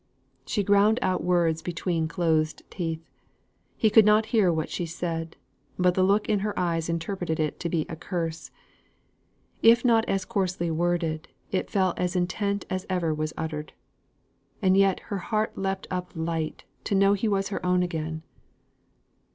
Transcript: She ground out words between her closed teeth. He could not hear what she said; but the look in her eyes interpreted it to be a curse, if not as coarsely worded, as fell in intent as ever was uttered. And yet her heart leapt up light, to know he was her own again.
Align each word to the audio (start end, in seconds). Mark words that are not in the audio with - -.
She 0.47 0.63
ground 0.63 0.97
out 1.03 1.23
words 1.23 1.61
between 1.61 2.05
her 2.05 2.07
closed 2.11 2.63
teeth. 2.71 3.07
He 3.77 3.91
could 3.91 4.03
not 4.03 4.25
hear 4.33 4.51
what 4.51 4.71
she 4.71 4.83
said; 4.87 5.35
but 5.77 5.93
the 5.93 6.01
look 6.01 6.27
in 6.27 6.39
her 6.39 6.57
eyes 6.57 6.89
interpreted 6.89 7.39
it 7.39 7.59
to 7.59 7.69
be 7.69 7.85
a 7.87 7.95
curse, 7.95 8.49
if 9.61 9.85
not 9.85 10.03
as 10.09 10.25
coarsely 10.25 10.71
worded, 10.71 11.27
as 11.53 11.65
fell 11.67 11.91
in 11.97 12.09
intent 12.15 12.65
as 12.67 12.87
ever 12.89 13.13
was 13.13 13.31
uttered. 13.37 13.73
And 14.59 14.75
yet 14.75 15.01
her 15.13 15.19
heart 15.19 15.55
leapt 15.55 15.85
up 15.91 16.11
light, 16.15 16.63
to 16.85 16.95
know 16.95 17.13
he 17.13 17.27
was 17.27 17.49
her 17.49 17.63
own 17.63 17.83
again. 17.83 18.23